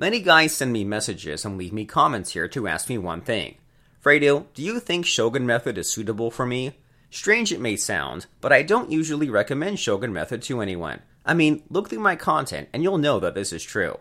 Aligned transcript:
Many 0.00 0.20
guys 0.20 0.52
send 0.52 0.72
me 0.72 0.84
messages 0.84 1.44
and 1.44 1.58
leave 1.58 1.72
me 1.72 1.84
comments 1.84 2.30
here 2.30 2.46
to 2.46 2.68
ask 2.68 2.88
me 2.88 2.98
one 2.98 3.20
thing. 3.20 3.56
Fredo, 4.00 4.46
do 4.54 4.62
you 4.62 4.78
think 4.78 5.04
Shogun 5.04 5.44
Method 5.44 5.76
is 5.76 5.90
suitable 5.90 6.30
for 6.30 6.46
me? 6.46 6.78
Strange 7.10 7.50
it 7.50 7.58
may 7.58 7.74
sound, 7.74 8.26
but 8.40 8.52
I 8.52 8.62
don't 8.62 8.92
usually 8.92 9.28
recommend 9.28 9.80
Shogun 9.80 10.12
Method 10.12 10.40
to 10.42 10.60
anyone. 10.60 11.02
I 11.26 11.34
mean, 11.34 11.64
look 11.68 11.88
through 11.88 11.98
my 11.98 12.14
content 12.14 12.68
and 12.72 12.84
you'll 12.84 12.98
know 12.98 13.18
that 13.18 13.34
this 13.34 13.52
is 13.52 13.64
true. 13.64 13.98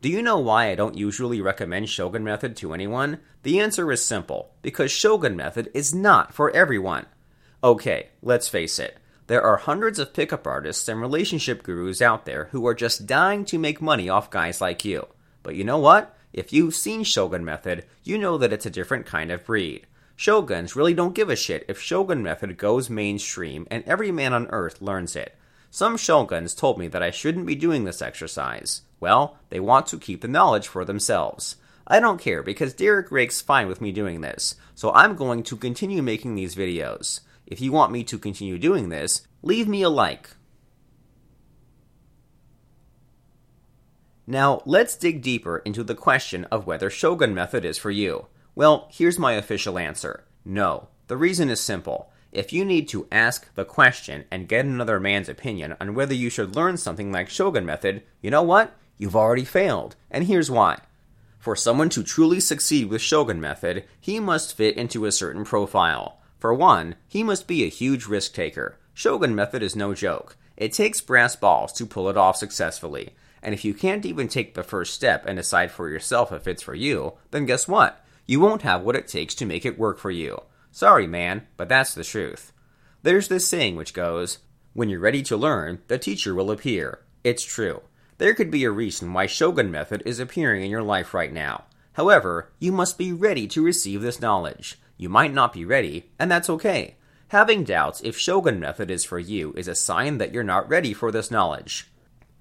Do 0.00 0.08
you 0.08 0.22
know 0.22 0.38
why 0.38 0.70
I 0.70 0.76
don't 0.76 0.96
usually 0.96 1.42
recommend 1.42 1.90
Shogun 1.90 2.24
Method 2.24 2.56
to 2.56 2.72
anyone? 2.72 3.20
The 3.42 3.60
answer 3.60 3.92
is 3.92 4.02
simple 4.02 4.50
because 4.62 4.90
Shogun 4.90 5.36
Method 5.36 5.70
is 5.74 5.94
not 5.94 6.32
for 6.32 6.50
everyone. 6.56 7.04
Okay, 7.62 8.08
let's 8.22 8.48
face 8.48 8.78
it. 8.78 8.96
There 9.26 9.42
are 9.42 9.58
hundreds 9.58 9.98
of 9.98 10.14
pickup 10.14 10.46
artists 10.46 10.88
and 10.88 11.02
relationship 11.02 11.62
gurus 11.62 12.00
out 12.00 12.24
there 12.24 12.46
who 12.52 12.66
are 12.66 12.74
just 12.74 13.06
dying 13.06 13.44
to 13.46 13.58
make 13.58 13.82
money 13.82 14.08
off 14.08 14.30
guys 14.30 14.62
like 14.62 14.86
you. 14.86 15.06
But 15.44 15.54
you 15.54 15.62
know 15.62 15.78
what? 15.78 16.16
If 16.32 16.52
you've 16.52 16.74
seen 16.74 17.04
Shogun 17.04 17.44
Method, 17.44 17.84
you 18.02 18.18
know 18.18 18.36
that 18.38 18.52
it's 18.52 18.66
a 18.66 18.70
different 18.70 19.06
kind 19.06 19.30
of 19.30 19.46
breed. 19.46 19.86
Shoguns 20.16 20.74
really 20.74 20.94
don't 20.94 21.14
give 21.14 21.30
a 21.30 21.36
shit 21.36 21.64
if 21.68 21.80
Shogun 21.80 22.24
Method 22.24 22.56
goes 22.56 22.90
mainstream 22.90 23.68
and 23.70 23.84
every 23.84 24.10
man 24.10 24.32
on 24.32 24.48
earth 24.48 24.82
learns 24.82 25.14
it. 25.14 25.36
Some 25.70 25.96
shoguns 25.96 26.56
told 26.56 26.78
me 26.78 26.86
that 26.88 27.02
I 27.02 27.10
shouldn't 27.10 27.46
be 27.46 27.56
doing 27.56 27.84
this 27.84 28.00
exercise. 28.00 28.82
Well, 29.00 29.38
they 29.50 29.58
want 29.58 29.88
to 29.88 29.98
keep 29.98 30.20
the 30.20 30.28
knowledge 30.28 30.68
for 30.68 30.84
themselves. 30.84 31.56
I 31.86 32.00
don't 32.00 32.20
care 32.20 32.42
because 32.42 32.72
Derek 32.72 33.10
Rake's 33.10 33.40
fine 33.40 33.66
with 33.66 33.80
me 33.80 33.92
doing 33.92 34.20
this, 34.20 34.54
so 34.74 34.92
I'm 34.92 35.16
going 35.16 35.42
to 35.42 35.56
continue 35.56 36.00
making 36.00 36.36
these 36.36 36.54
videos. 36.54 37.20
If 37.46 37.60
you 37.60 37.72
want 37.72 37.92
me 37.92 38.04
to 38.04 38.18
continue 38.18 38.56
doing 38.56 38.88
this, 38.88 39.26
leave 39.42 39.68
me 39.68 39.82
a 39.82 39.90
like. 39.90 40.30
Now, 44.26 44.62
let's 44.64 44.96
dig 44.96 45.20
deeper 45.20 45.58
into 45.58 45.84
the 45.84 45.94
question 45.94 46.44
of 46.46 46.66
whether 46.66 46.88
Shogun 46.88 47.34
Method 47.34 47.64
is 47.64 47.76
for 47.76 47.90
you. 47.90 48.26
Well, 48.54 48.88
here's 48.90 49.18
my 49.18 49.32
official 49.32 49.78
answer 49.78 50.24
no. 50.44 50.88
The 51.06 51.16
reason 51.16 51.50
is 51.50 51.60
simple. 51.60 52.10
If 52.32 52.52
you 52.52 52.64
need 52.64 52.88
to 52.88 53.06
ask 53.12 53.52
the 53.54 53.64
question 53.64 54.24
and 54.30 54.48
get 54.48 54.64
another 54.64 54.98
man's 54.98 55.28
opinion 55.28 55.76
on 55.80 55.94
whether 55.94 56.14
you 56.14 56.30
should 56.30 56.56
learn 56.56 56.76
something 56.76 57.12
like 57.12 57.28
Shogun 57.28 57.64
Method, 57.64 58.02
you 58.20 58.30
know 58.30 58.42
what? 58.42 58.74
You've 58.96 59.14
already 59.14 59.44
failed. 59.44 59.96
And 60.10 60.24
here's 60.24 60.50
why. 60.50 60.80
For 61.38 61.54
someone 61.54 61.90
to 61.90 62.02
truly 62.02 62.40
succeed 62.40 62.88
with 62.88 63.02
Shogun 63.02 63.40
Method, 63.40 63.84
he 64.00 64.18
must 64.18 64.56
fit 64.56 64.76
into 64.76 65.04
a 65.04 65.12
certain 65.12 65.44
profile. 65.44 66.18
For 66.38 66.54
one, 66.54 66.96
he 67.06 67.22
must 67.22 67.46
be 67.46 67.64
a 67.64 67.68
huge 67.68 68.06
risk 68.06 68.32
taker. 68.32 68.78
Shogun 68.94 69.34
Method 69.34 69.62
is 69.62 69.76
no 69.76 69.94
joke. 69.94 70.36
It 70.56 70.72
takes 70.72 71.00
brass 71.00 71.36
balls 71.36 71.72
to 71.74 71.86
pull 71.86 72.08
it 72.08 72.16
off 72.16 72.36
successfully. 72.36 73.14
And 73.44 73.52
if 73.52 73.64
you 73.64 73.74
can't 73.74 74.06
even 74.06 74.26
take 74.26 74.54
the 74.54 74.62
first 74.62 74.94
step 74.94 75.26
and 75.26 75.36
decide 75.36 75.70
for 75.70 75.90
yourself 75.90 76.32
if 76.32 76.48
it's 76.48 76.62
for 76.62 76.74
you, 76.74 77.12
then 77.30 77.44
guess 77.44 77.68
what? 77.68 78.02
You 78.26 78.40
won't 78.40 78.62
have 78.62 78.82
what 78.82 78.96
it 78.96 79.06
takes 79.06 79.34
to 79.36 79.46
make 79.46 79.66
it 79.66 79.78
work 79.78 79.98
for 79.98 80.10
you. 80.10 80.42
Sorry, 80.72 81.06
man, 81.06 81.46
but 81.58 81.68
that's 81.68 81.94
the 81.94 82.02
truth. 82.02 82.52
There's 83.02 83.28
this 83.28 83.46
saying 83.46 83.76
which 83.76 83.92
goes, 83.92 84.38
When 84.72 84.88
you're 84.88 84.98
ready 84.98 85.22
to 85.24 85.36
learn, 85.36 85.82
the 85.88 85.98
teacher 85.98 86.34
will 86.34 86.50
appear. 86.50 87.00
It's 87.22 87.44
true. 87.44 87.82
There 88.16 88.32
could 88.32 88.50
be 88.50 88.64
a 88.64 88.70
reason 88.70 89.12
why 89.12 89.26
Shogun 89.26 89.70
Method 89.70 90.02
is 90.06 90.18
appearing 90.18 90.64
in 90.64 90.70
your 90.70 90.82
life 90.82 91.12
right 91.12 91.32
now. 91.32 91.64
However, 91.92 92.50
you 92.58 92.72
must 92.72 92.96
be 92.96 93.12
ready 93.12 93.46
to 93.48 93.62
receive 93.62 94.00
this 94.00 94.22
knowledge. 94.22 94.80
You 94.96 95.10
might 95.10 95.34
not 95.34 95.52
be 95.52 95.66
ready, 95.66 96.10
and 96.18 96.30
that's 96.30 96.48
okay. 96.48 96.96
Having 97.28 97.64
doubts 97.64 98.00
if 98.00 98.16
Shogun 98.16 98.58
Method 98.58 98.90
is 98.90 99.04
for 99.04 99.18
you 99.18 99.52
is 99.54 99.68
a 99.68 99.74
sign 99.74 100.16
that 100.16 100.32
you're 100.32 100.42
not 100.42 100.68
ready 100.68 100.94
for 100.94 101.12
this 101.12 101.30
knowledge. 101.30 101.90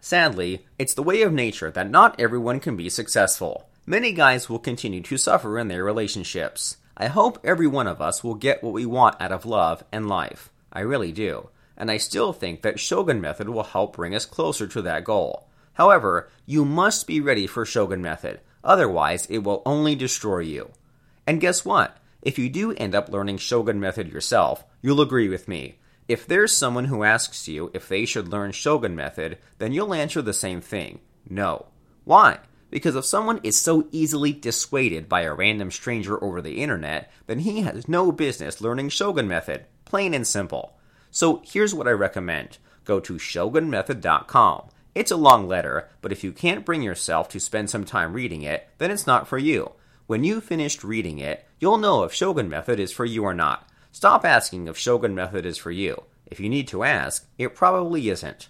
Sadly, 0.03 0.65
it's 0.77 0.93
the 0.93 1.01
way 1.01 1.21
of 1.21 1.31
nature 1.31 1.71
that 1.71 1.89
not 1.89 2.19
everyone 2.19 2.59
can 2.59 2.75
be 2.75 2.89
successful. 2.89 3.69
Many 3.85 4.11
guys 4.11 4.49
will 4.49 4.59
continue 4.59 4.99
to 4.99 5.17
suffer 5.17 5.57
in 5.57 5.69
their 5.69 5.85
relationships. 5.85 6.75
I 6.97 7.07
hope 7.07 7.39
every 7.41 7.67
one 7.67 7.87
of 7.87 8.01
us 8.01 8.21
will 8.21 8.35
get 8.35 8.61
what 8.61 8.73
we 8.73 8.85
want 8.85 9.15
out 9.21 9.31
of 9.31 9.45
love 9.45 9.81
and 9.93 10.09
life. 10.09 10.49
I 10.73 10.81
really 10.81 11.13
do. 11.13 11.51
And 11.77 11.89
I 11.89 11.95
still 11.95 12.33
think 12.33 12.63
that 12.63 12.81
Shogun 12.81 13.21
Method 13.21 13.47
will 13.47 13.63
help 13.63 13.95
bring 13.95 14.13
us 14.13 14.25
closer 14.25 14.67
to 14.67 14.81
that 14.81 15.05
goal. 15.05 15.47
However, 15.75 16.29
you 16.45 16.65
must 16.65 17.07
be 17.07 17.21
ready 17.21 17.47
for 17.47 17.65
Shogun 17.65 18.01
Method, 18.01 18.41
otherwise, 18.61 19.25
it 19.27 19.37
will 19.37 19.61
only 19.65 19.95
destroy 19.95 20.39
you. 20.39 20.71
And 21.25 21.39
guess 21.39 21.63
what? 21.63 21.95
If 22.21 22.37
you 22.37 22.49
do 22.49 22.73
end 22.73 22.93
up 22.93 23.07
learning 23.07 23.37
Shogun 23.37 23.79
Method 23.79 24.11
yourself, 24.11 24.65
you'll 24.81 24.99
agree 24.99 25.29
with 25.29 25.47
me. 25.47 25.77
If 26.07 26.27
there's 26.27 26.51
someone 26.51 26.85
who 26.85 27.03
asks 27.03 27.47
you 27.47 27.71
if 27.73 27.87
they 27.87 28.05
should 28.05 28.27
learn 28.27 28.51
Shogun 28.51 28.95
Method, 28.95 29.37
then 29.57 29.71
you'll 29.71 29.93
answer 29.93 30.21
the 30.21 30.33
same 30.33 30.61
thing 30.61 30.99
no. 31.29 31.67
Why? 32.03 32.39
Because 32.69 32.95
if 32.95 33.05
someone 33.05 33.39
is 33.43 33.57
so 33.57 33.87
easily 33.91 34.33
dissuaded 34.33 35.07
by 35.07 35.21
a 35.21 35.33
random 35.33 35.71
stranger 35.71 36.21
over 36.23 36.41
the 36.41 36.61
internet, 36.61 37.11
then 37.27 37.39
he 37.39 37.61
has 37.61 37.87
no 37.87 38.11
business 38.11 38.61
learning 38.61 38.89
Shogun 38.89 39.27
Method. 39.27 39.65
Plain 39.85 40.13
and 40.13 40.27
simple. 40.27 40.75
So 41.11 41.41
here's 41.45 41.73
what 41.73 41.87
I 41.87 41.91
recommend 41.91 42.57
go 42.83 42.99
to 42.99 43.13
shogunmethod.com. 43.13 44.69
It's 44.95 45.11
a 45.11 45.15
long 45.15 45.47
letter, 45.47 45.89
but 46.01 46.11
if 46.11 46.23
you 46.23 46.31
can't 46.31 46.65
bring 46.65 46.81
yourself 46.81 47.29
to 47.29 47.39
spend 47.39 47.69
some 47.69 47.85
time 47.85 48.13
reading 48.13 48.41
it, 48.41 48.67
then 48.77 48.91
it's 48.91 49.07
not 49.07 49.27
for 49.27 49.37
you. 49.37 49.71
When 50.05 50.23
you've 50.23 50.43
finished 50.43 50.83
reading 50.83 51.19
it, 51.19 51.47
you'll 51.59 51.77
know 51.77 52.03
if 52.03 52.13
Shogun 52.13 52.49
Method 52.49 52.79
is 52.79 52.91
for 52.91 53.05
you 53.05 53.23
or 53.23 53.33
not. 53.33 53.69
Stop 53.93 54.25
asking 54.25 54.67
if 54.67 54.75
Shogun 54.75 55.13
Method 55.13 55.45
is 55.45 55.59
for 55.59 55.69
you. 55.69 56.05
If 56.25 56.39
you 56.39 56.49
need 56.49 56.67
to 56.69 56.83
ask, 56.83 57.27
it 57.37 57.53
probably 57.53 58.09
isn't. 58.09 58.49